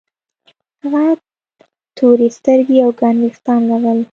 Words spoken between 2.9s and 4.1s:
ګڼ وېښتان لرل